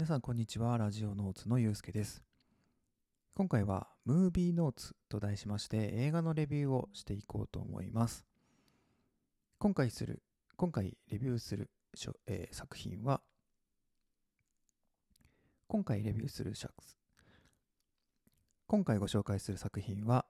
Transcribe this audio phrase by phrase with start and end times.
[0.00, 0.78] 皆さんこんにちは。
[0.78, 2.22] ラジオノーツのゆうすけです。
[3.34, 8.24] 今回はムービーノーツと題しまして映画のレビューをしていこうと思います。
[9.58, 10.22] 今回する
[10.56, 11.68] 今回レビューする、
[12.26, 13.20] えー作品は
[15.68, 16.74] 今回レビューするシャク
[18.68, 20.24] 今回ご紹介する作品は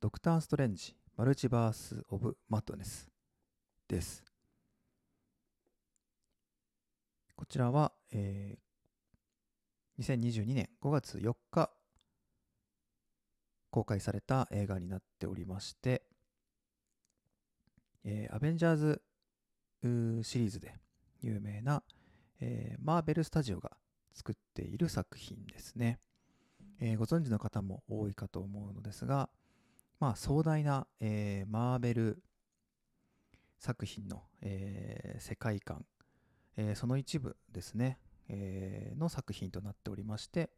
[0.00, 3.08] ドクター・ストレンジマルチバース・オブ・マットネス
[3.86, 4.29] です。
[7.40, 11.70] こちらは、えー2022年5月4日
[13.70, 16.02] 公開された映画になっておりまして、
[18.04, 19.02] えーアベンジャーズ
[20.22, 20.74] シリーズで
[21.22, 21.82] 有名な、
[22.40, 23.70] えーマーベル・スタジオが
[24.12, 25.98] 作っている作品ですね、
[26.78, 29.30] えーご存知の方も多いかと思うのですが、
[29.98, 32.22] まあ、壮大な、えーマーベル
[33.58, 35.86] 作品の、えー世界観
[36.56, 37.98] えーその一部ですね、
[38.28, 40.50] えーの作品となっておりまして、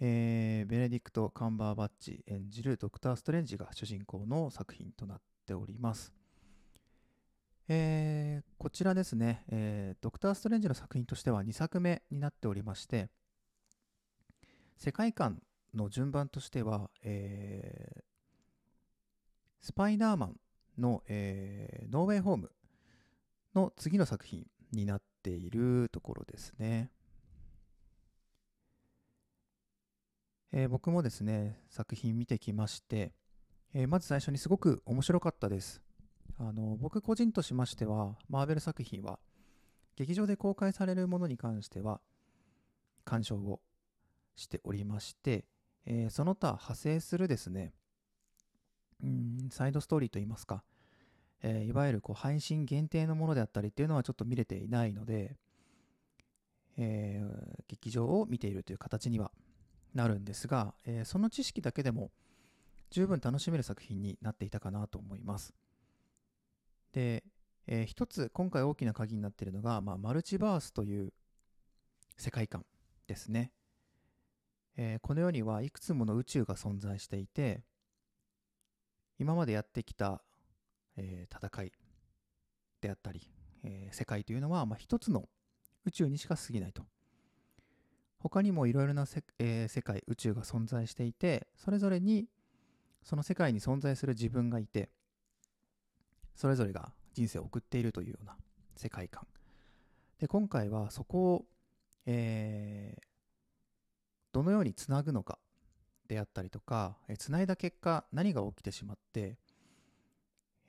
[0.00, 6.12] えーベネディクト・カンバーバッチ演じるドクター・ストレンジが主人公の作品となっております。
[7.68, 13.08] えーこちらですね、えードクター・ストレンジの作品としては2作目になっておりまして、
[14.76, 15.42] 世界観
[15.74, 18.02] の順番としては、えー
[19.60, 20.36] スパイダーマン
[20.78, 22.52] の、えーノーウェイホーム
[23.54, 26.90] の次の作品になっているところですね。
[30.52, 33.12] えー僕もですね、作品見てきまして、
[33.74, 35.82] えーまず最初にすごく面白かったです。
[36.38, 39.18] あの僕個人としましては、マーベル作品は、
[39.96, 42.00] 劇場で公開されるものに関しては、
[43.04, 43.60] 鑑賞を
[44.34, 45.44] しておりまして、
[45.84, 47.74] えーその他派生するですね、
[49.02, 50.62] うんサイドストーリーといいますか、
[51.42, 55.36] えーいわゆるこう配信限定のものであったりっていうのはちょっと見れていないので、
[56.76, 59.32] えー劇場を見ているという形には
[59.94, 62.10] なるんですが、えーその知識だけでも
[62.90, 65.52] 十分楽しめる作品になっていたかなと思います。
[66.92, 67.24] で、
[67.66, 71.12] えー一つ今回大きな鍵になっているのが、まあ、マルチバースという
[72.16, 72.64] 世界観
[73.06, 73.52] ですね。
[74.76, 77.62] えーこの世にはいくつもの宇宙が存在していて、
[79.18, 80.22] 今までやってきた
[80.96, 81.72] えー戦い
[82.80, 83.28] であったり、
[83.62, 85.28] えー世界というのは、まあ、一つの
[85.84, 86.82] 宇宙にしか過ぎないと。
[88.18, 92.26] 他にもいろいろなせ、えー世界、宇宙が存在していて、それぞれに
[93.02, 94.90] その世界に存在する自分がいて、
[96.34, 98.36] それぞれが人生を送っているというような
[98.76, 99.26] 世界観。
[100.18, 101.44] で、今回はそこを、
[102.06, 103.06] えー
[104.32, 105.38] どのようにつなぐのか
[106.08, 109.38] であったりとか、えーつないだ結果何が起きてしまって、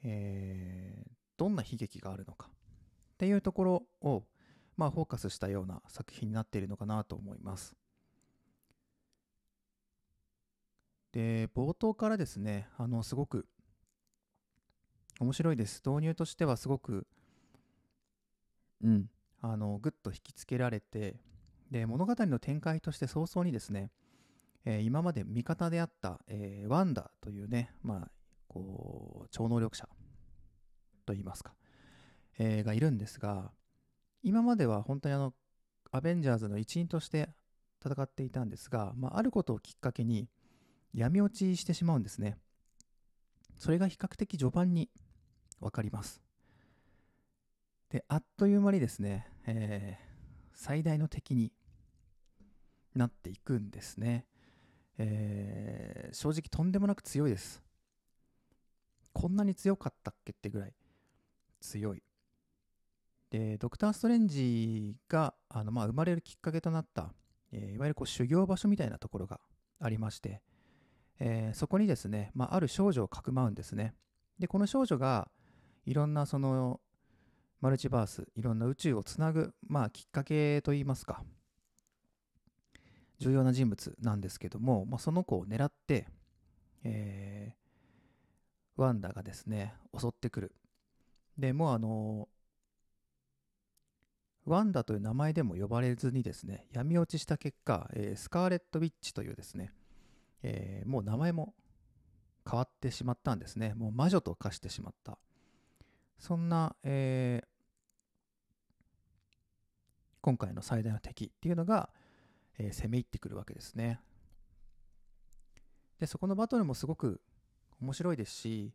[0.08, 2.52] えーどんな悲劇があるのかっ
[3.20, 4.24] ていうところを、
[4.76, 7.76] まあ、フォーカスしたような作品になっているのかなと思います。
[11.12, 13.48] で、冒頭からですね、あの、すごく
[15.20, 15.82] 面白いです。
[15.86, 17.08] 導入としてはすごく、
[18.84, 19.10] うん、
[19.42, 21.18] あの、ぐっと引きつけられて、
[21.72, 23.92] で、物語の展開として早々にですね、
[24.66, 28.12] えー今まで味方であった、えーワンダというね、まあ、
[28.48, 29.88] こう、超能力者
[31.08, 31.54] と言いますか、
[32.38, 33.52] えーがいるんですが、
[34.22, 35.34] 今までは本当にあの、
[35.92, 37.30] アベンジャーズの一員として
[37.84, 40.28] 戦っていたんですが、まあ、あることをきっかけに
[40.94, 42.38] 闇落ちしてしまうんですね。
[43.56, 44.90] それが比較的序盤に
[45.62, 46.22] 分かります。
[47.90, 50.08] で、あっという間にですね、えー
[50.60, 51.52] 最大の敵に
[52.96, 54.26] なっていくんですね。
[54.98, 57.62] えー正直とんでもなく強いです。
[59.14, 60.74] こんなに強かったっけってぐらい
[61.68, 62.02] 強い。
[63.30, 67.14] で、ドクター・ストレンジがあの、まあ、生まれるきっかけとなった、
[67.52, 69.40] えーいわゆるこう修行場所みたいなところが
[69.80, 70.42] ありまして、
[71.20, 73.94] えーそこにですね、まあ、ある少女をかくまうんですね。
[74.40, 75.30] で、この少女が
[75.86, 76.80] いろんなその
[77.60, 81.22] マルチバース、いろんな宇宙をつなぐ、まあ、きっかけといいますか、
[83.20, 86.08] 重要な人物なんですけども、まあ、その子を狙って、
[86.84, 87.58] えー
[88.78, 90.54] ワンダがですね、襲ってくる。
[91.38, 92.28] で、もうあの
[94.46, 99.72] ワンダという名前でも呼ばれずにですね、闇落ちした結果、えースカーレット・ウィッチというですね、
[100.42, 101.54] えーもう名前も
[102.50, 103.74] 変わってしまったんですね。
[103.76, 105.18] もう魔女と化してしまった。
[106.18, 107.48] そんな、えー
[110.22, 111.90] 今回の最大の敵っていうのが、
[112.58, 114.00] えー攻め入ってくるわけですね。
[116.00, 117.22] で、そこのバトルもすごく
[117.82, 118.74] 面白いですし、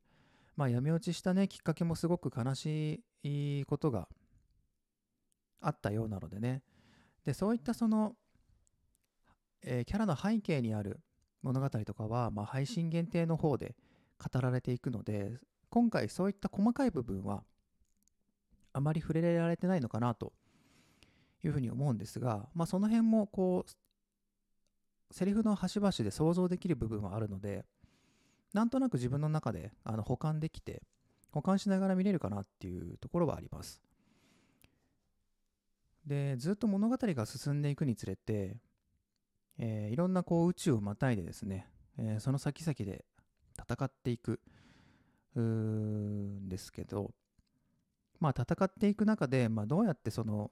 [0.56, 4.08] まあ、闇落ちしたね、きっかけもすごく悲しいことが
[5.60, 6.62] あったようなのでね、
[7.25, 8.14] でそういったその、
[9.62, 11.00] えーキャラの背景にある
[11.43, 13.75] 物語とかは、まあ、配信限定の方で
[14.19, 15.38] 語られていくので
[15.70, 17.43] 今回そういった細かい部分は
[18.72, 20.32] あまり触れられてないのかなと
[21.44, 27.64] いうふうに思うんですが、まあ、その辺もこうセリフの端々で想像できる部分はあるので
[28.52, 30.82] なんとなく自分の中であの保管できて
[31.31, 33.82] 保管しながら見れるかなっていうところはあります。
[36.06, 38.56] でずっと物語が進んでいくにつれて、
[39.58, 41.69] えーいろんなこう宇宙をまたいでですね、
[41.99, 43.04] えーその先々で
[43.56, 44.40] 戦っていく
[45.34, 47.12] うんですけど
[48.20, 50.50] まあ戦っていく中で、まあ、どうやってその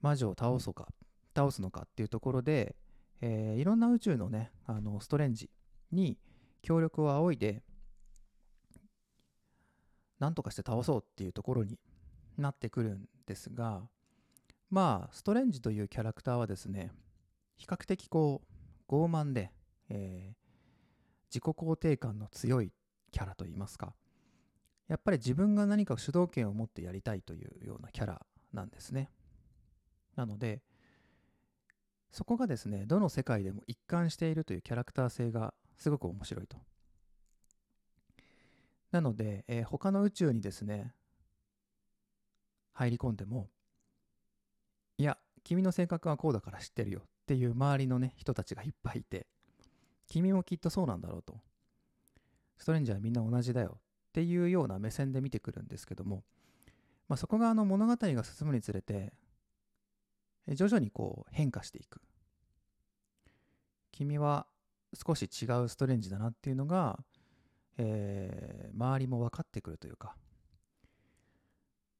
[0.00, 0.88] 魔女を倒そうか
[1.34, 2.76] 倒すのかっていうところで、
[3.20, 5.50] えーいろんな宇宙のねあのストレンジ
[5.90, 6.18] に
[6.62, 7.62] 協力を仰いで
[10.18, 11.78] 何とかして倒そうっていうところに
[12.36, 13.82] なってくるんですが
[14.70, 16.90] まあストレンジというキャラクターはですね
[17.56, 18.42] 比較的こ
[18.88, 19.50] う傲慢で、
[19.88, 20.48] えー
[21.30, 22.72] 自己肯定感の強い
[23.12, 23.94] キャラといいますか
[24.88, 28.22] やっぱり自分が何か主導権を持ってやりたいというようなキャラ
[28.54, 29.10] なんですね。
[30.16, 30.62] なので
[32.10, 36.58] そこがですねどの世界でも一貫しているというキャラクター性がすごく面白いと。
[38.90, 40.94] なので、えー他の宇宙にですね
[42.72, 43.48] 入り込んでも
[44.96, 49.26] いや君の性格はこうだから知ってるよっていう周りのね人たちがいっぱいいて
[50.06, 51.38] 君もきっとそうなんだろうと。
[52.56, 53.80] ストレンジャーみんな同じだよっ
[54.12, 56.24] ていうような目線で見てくるんですけども、
[57.08, 59.12] まあ、そこがあの物語が進むにつれて
[60.48, 62.00] 徐々にこう変化していく。
[63.92, 64.46] 君は
[64.94, 66.98] 少し違うストレンジだなっていうのが、
[67.76, 70.14] えー周りも分かってくるというか。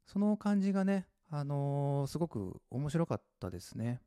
[0.07, 4.01] その感じがね、あのーすごく面白かったですね。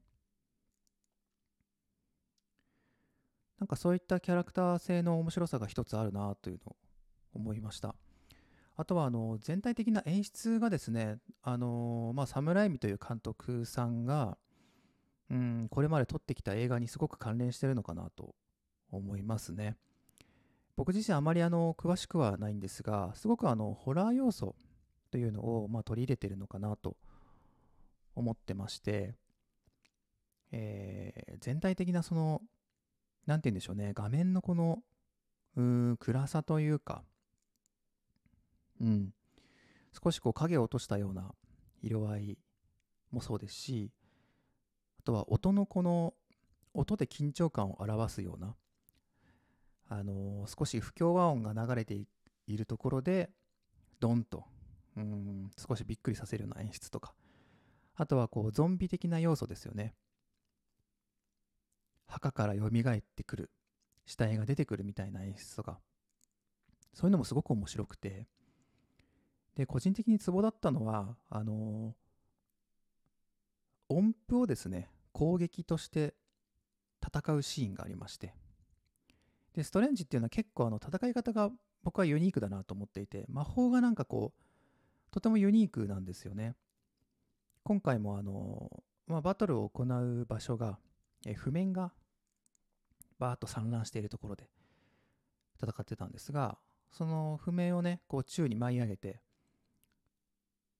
[3.59, 6.75] なんかそういったキャラクター性の面白さが一つあるなというのを
[7.35, 7.95] 思いました。
[8.75, 14.37] あとはあの全体的な演出がですね、あのまあ、サムライミという監督さんが、
[15.29, 18.33] うん、これまで撮ってきた映画にすごく関連してるのかなと
[18.91, 19.77] 思いますね。
[20.75, 24.55] 僕自身あまりあの詳しくはないんですが、すごくあのホラー要素
[25.11, 26.95] というのをまあ取り入れてるのかなと
[28.15, 29.13] 思ってまして、
[30.51, 32.41] えー全体的なその、
[33.25, 34.83] なんて言うんでしょうね、画面のこの、
[35.55, 37.03] うん、暗さというか、
[38.79, 39.13] うん、
[40.03, 41.33] 少しこう影を落としたような
[41.81, 42.37] 色合い
[43.11, 43.91] もそうですし、
[44.99, 46.13] あとは音のこの、
[46.73, 48.55] 音で緊張感を表すような、
[49.93, 52.01] あの少し不協和音が流れて
[52.47, 53.29] いるところで、
[53.99, 54.45] ドンと、
[54.95, 57.13] うん、少しびっくりさせるような演出とか、
[57.95, 59.93] あとはこうゾンビ的な要素ですよね。
[62.07, 63.51] 墓から蘇ってくる、
[64.05, 65.81] 死体が出てくるみたいな演出とか、
[66.93, 68.29] そういうのもすごく面白くて、
[69.55, 71.93] で、個人的にツボだったのは、あの
[73.89, 76.13] 音符をですね、攻撃として
[77.05, 78.33] 戦うシーンがありまして、
[79.53, 81.51] で、ストレンジっていうのは結構あの戦い方が
[81.83, 86.55] 僕はユニークだなと思っていて、魔法がなんかこう、とてもユニークなんですよね。
[87.63, 90.79] 今回もあのまあ、バトルを行う場所が、
[91.25, 91.91] え譜面が
[93.19, 94.49] バーッと散乱しているところで
[95.61, 96.57] 戦ってたんですが、
[96.91, 99.21] その譜面をね、こう宙に舞い上げて、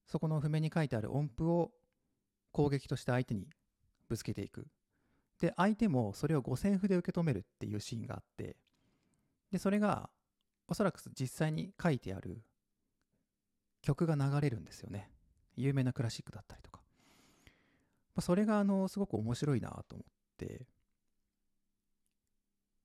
[0.07, 1.71] そこの譜面に書いてある音符を
[2.51, 3.47] 攻撃として相手に
[4.07, 4.65] ぶつけていく。
[5.41, 8.55] で、相手もそれを五線譜で受け止めるっていうシーンがあって、
[9.51, 10.09] で、それが
[10.67, 12.43] おそらく実際に書いてある
[13.81, 15.09] 曲が流れるんですよね。
[15.57, 16.79] 有名なクラシックだったりとか。
[18.13, 20.67] まあそれがあのすごく面白いなと思って、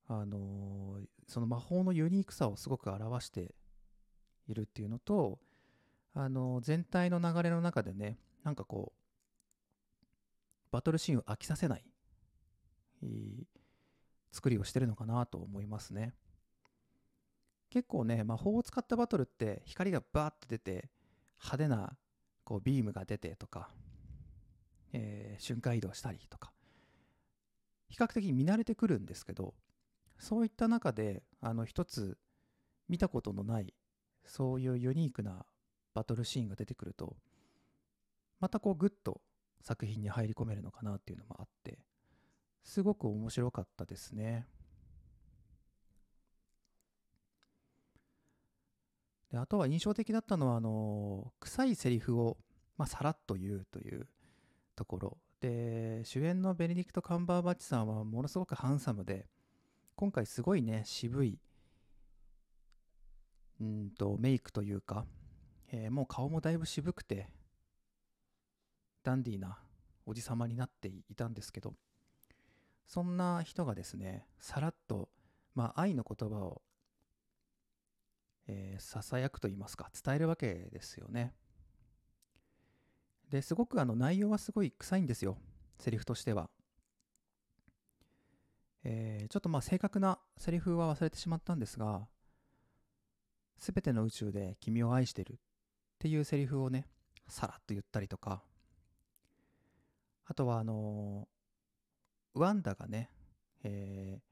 [0.08, 3.54] あのその魔法のユニークさをすごく表して
[4.48, 5.38] いるっていうのと、
[6.14, 8.98] あの全体の流れの中でね、なんかこう、
[10.70, 11.84] バトルシーンを飽きさせな、い
[14.32, 16.14] 作りをしてるのかなと思いますね。
[17.70, 20.90] 結構ね、魔法を使ったバトルって光がバーッと出て、
[21.38, 21.96] 派手な
[22.44, 23.70] こうビームが出てとか、
[24.92, 26.52] えー瞬間移動したりとか、
[27.88, 29.54] 比較的見慣れてくるんですけど、
[30.18, 32.16] そういった中で、あの、一つ
[32.88, 33.74] 見たことのない、
[34.24, 35.44] そういうユニークな
[35.94, 37.16] バトルシーンが出てくると、
[38.40, 39.20] またこうグッと
[39.60, 41.78] 作品に入り込めるのかなっていうのもあって、
[42.66, 44.44] すごく面白かったですね。
[49.30, 52.36] であとは印象的だったのは、あの、臭いセリフを、
[52.76, 54.08] まあ、さらっと言うという
[54.74, 55.18] ところ。
[55.40, 59.28] で、主演のベネディクト・カンバーバッチさんはものすごくハンサムで、
[59.94, 61.38] 今回すごいね、渋い、
[63.60, 65.06] うんと、メイクというか、
[65.70, 67.28] えー、もう顔もだいぶ渋くて、
[69.04, 69.56] ダンディーな
[70.04, 71.74] おじさまになっていたんですけど、
[72.86, 75.08] そんな人がですね、さらっと、
[75.54, 76.62] まあ、愛の言葉を、
[78.46, 81.34] えー、ささやくと言いますか、伝えるわけですよね。
[83.30, 85.36] で、すごくあの内容はすごい臭いんですよ、
[85.78, 86.48] セリフとしては。
[88.84, 92.06] えー、ちょっとまあ正確なセリフは忘れてしまったんですが、
[93.58, 95.36] すべての宇宙で君を愛してるっ
[95.98, 96.86] ていうセリフをね、
[97.26, 98.44] さらっと言ったりとか、
[100.26, 101.26] あとはあの、
[102.36, 103.10] ワンダがね、
[103.64, 104.22] えー、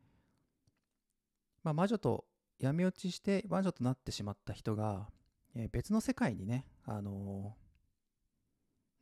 [1.63, 2.25] まあ、魔女と
[2.59, 5.09] 闇落ちして魔女となってしまった人が、
[5.55, 7.57] えー、別の世界にね、あの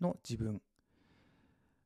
[0.01, 0.63] の自分。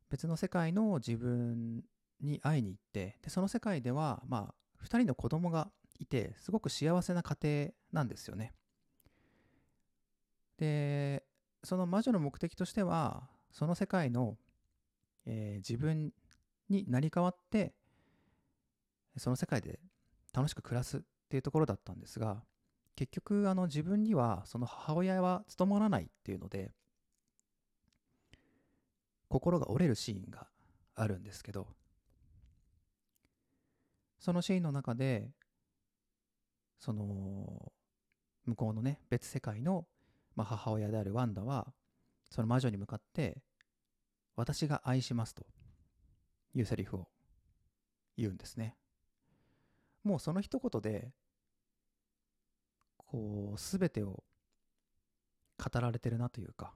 [0.08, 1.82] 別の世界の自分
[2.20, 5.68] に会いに行ってでその世界ではまあ2人の子供が
[5.98, 8.54] いてすごく幸せな家庭なんですよね。
[10.58, 11.24] で
[11.64, 14.36] その魔女の目的としてはその世界の、
[15.26, 16.12] えー、自分
[16.68, 17.74] に成り代わって
[19.16, 19.78] その世界で
[20.34, 22.42] 楽しく暮らすっていうところだったんですが
[22.94, 26.72] 結局あの自分にはその母親は務まらないっていうので
[29.28, 30.46] 心が折れるシーンが
[30.94, 31.66] あるんですけど
[34.18, 35.30] そのシーンの中で
[36.78, 37.72] その
[38.46, 39.86] 向こうのね別世界の、
[40.34, 41.66] まあ、母親であるワンダは
[42.30, 43.42] その魔女に向かって
[44.36, 45.46] 「私が愛します」と。
[46.56, 47.08] いうセリフを
[48.16, 48.76] 言うんですね。
[50.02, 51.12] もうその一言で
[52.96, 54.24] こう全てを
[55.58, 56.72] 語られてるなというか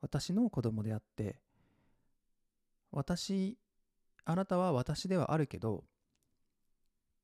[0.00, 1.40] 私の子供であって
[2.90, 3.56] 私
[4.24, 5.84] あなたは私ではあるけど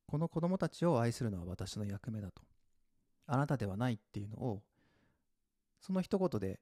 [0.07, 2.43] この子供たちを愛するのは私の役目だと
[3.27, 4.63] あなたではないっていうのを
[5.81, 6.61] その一言で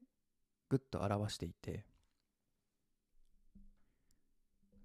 [0.69, 1.85] ぐっと表していて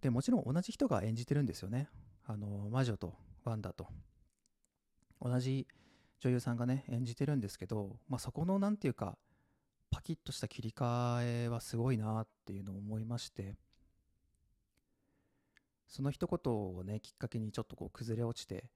[0.01, 1.89] でもちろん同じ人が演じてるんですよね。
[2.25, 3.13] あの魔女と
[3.43, 3.87] ワンダと。
[5.21, 5.67] 同じ
[6.19, 9.17] 女優さんがね演じてるんですけど、まあ、そこの何て言うか
[9.89, 13.55] パキッとした切り替えはすごいなっていうのを思いまして。
[15.87, 18.69] その一言をねきっかけにちょっとこう崩れ落ちて、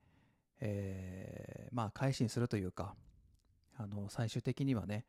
[0.60, 2.94] えー、まあ改心するというか
[3.76, 5.04] あの最終的にはね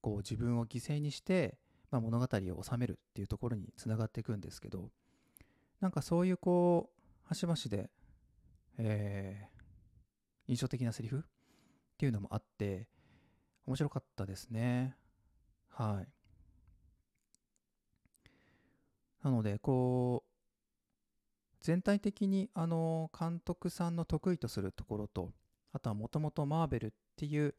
[0.00, 1.58] こう自分を犠牲にして、
[1.90, 4.90] まあ、物語を収めるっていうところにつながっていくんですけど
[5.80, 7.90] なんかそういうこう端々で、
[8.78, 11.20] えー、印象的なセリフっ
[11.96, 12.88] ていうのもあって
[13.66, 14.96] 面白かったですね
[15.80, 16.08] はい。
[19.22, 20.30] なので、こう、
[21.60, 25.32] 全体的にあの監督さんの得意とするところと、
[25.72, 27.54] あとはもともとマーベルっていう、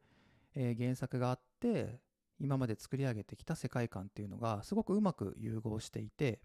[0.54, 2.00] えー、原作があって、
[2.40, 6.40] 今まで作り上げてきた世界観っていうのがすごくうまく融合していて、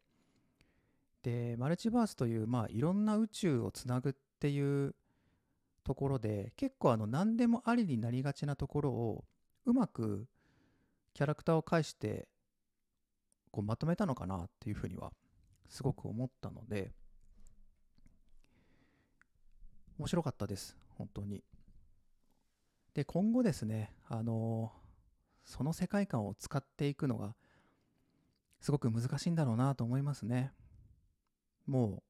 [1.27, 4.96] で、マルチバースという、まあ、いろんな宇宙をつなぐっていう
[5.84, 9.25] ところで、結構あの何でもありになりがちなところを
[9.65, 10.25] うまく
[11.13, 12.29] キャラクターを介して
[13.51, 15.12] こうまとめたのかなっていうふうには
[15.67, 16.93] すごく思ったので
[20.00, 21.43] 面白かったです本当に。
[22.93, 24.72] で今後ですねあの
[25.43, 27.36] その世界観を使っていくのが
[28.62, 30.53] すごく難しいんだろうなと思いますね。
[31.67, 32.03] もう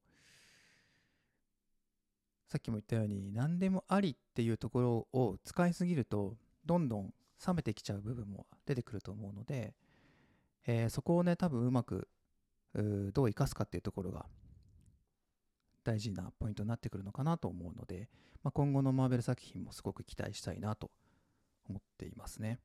[2.48, 7.12] さっきも言ったように何でもありっていうところを使いすぎるとどんどん
[7.46, 9.74] 冷めてきちゃう部分も出てくると思うので、
[10.66, 12.08] えー、そこをね多分うまく
[13.12, 14.26] どう生かすかっていうところが
[15.84, 18.08] 大事なポイントになってくるのかなと思うので、
[18.42, 20.90] まあ、今後のマーベル作品もすごく期待したいなと
[21.68, 22.58] 思っていますね。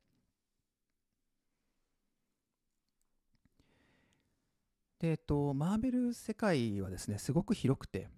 [5.06, 8.08] えっと、マーベル世界はですね、すごく広くて、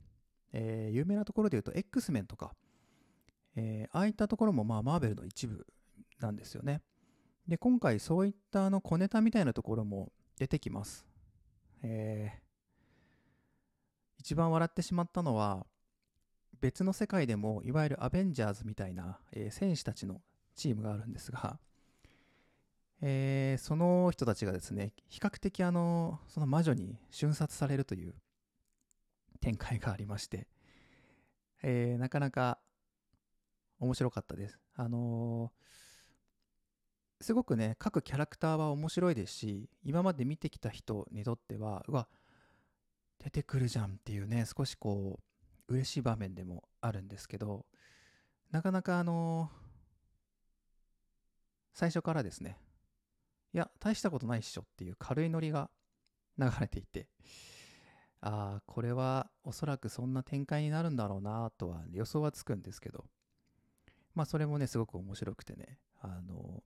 [0.52, 2.55] えー、有名なところで言うと X メンとか、
[3.57, 5.66] えー、ああいったところもまあマーベルの一部
[6.21, 6.83] なんですよね。
[7.49, 11.05] で、今回そういったあの小ネタみたいなところも出てきます。
[11.83, 12.40] えー、
[14.21, 15.66] 一番笑ってしまったのは、
[16.61, 20.23] 別の世界でもいわゆるアベンジャーズみたいな、えー、戦士たちの
[20.55, 21.59] チームがあるんですが、
[23.03, 28.15] えー、その人たちがですね、比較的あの、その魔女に瞬殺されるという
[29.41, 30.47] 展開がありまして、
[31.62, 32.59] えー、なかなか
[33.79, 34.59] 面白かったです。
[34.75, 35.67] あのー
[37.21, 42.09] すごくね各キャラクターは面白いですし今まで見てきた人にとってはうわ
[43.23, 45.21] 出てくるじゃんっていうね少しこ
[45.69, 47.65] う嬉しい場面でもあるんですけど
[48.50, 49.50] なかなかあの
[51.73, 52.59] 最初からですね
[53.57, 55.71] いや大したことないっしょっていう軽いノリが
[56.39, 57.09] 流れていて。
[58.21, 63.07] ああこれはおそらくそんな展開になるんだろうなとは予想はつくんですけど。
[64.15, 65.79] まあそれもねすごく面白くてね。
[66.03, 66.63] あの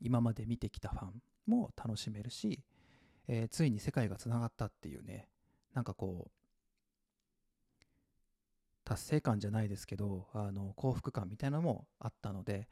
[0.00, 2.64] 今まで見てきたファンも楽しめるし、
[3.28, 5.28] えー、ついに世界がつながったっていうね。
[5.72, 6.30] なんかこう
[8.82, 12.66] 達成感じゃないですけどあの幸福感みたいなのもあったので、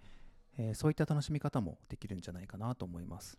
[0.58, 3.38] えー、そういった楽しみ方もできるんじゃないかなと思います。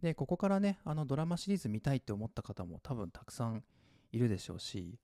[0.00, 3.64] でここからねあのドラマシリーズ見たいって思った方も多分たくさん
[4.12, 5.00] いるでしょうし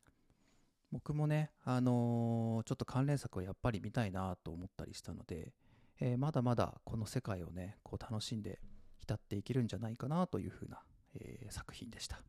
[0.93, 5.53] 僕もね、あのー、ちょっと関連作をやっぱり見たいなと思ったりしたので、
[6.01, 8.61] えー、まだまだこの世界をねこう楽しんで
[9.01, 10.81] 浸っていけるんじゃないかなというふうな、
[11.17, 12.23] えー、作品でした。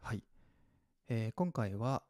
[0.00, 0.24] はい、
[1.08, 2.02] えー、今回は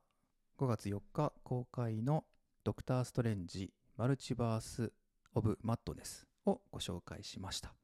[0.59, 2.25] 5月4日公開の
[2.63, 4.95] 「ドクター・ストレンジマルチバース・
[5.35, 7.75] オブ・マットネス」をご紹介しました、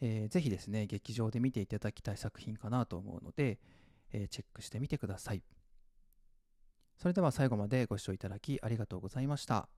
[0.00, 3.58] えー、ぜひですね劇場で見ていただきたい作品かなと思うので、
[4.12, 5.42] えー、チェックしてみてください
[6.96, 9.68] それでは最後までご視聴いただきありがとうございました。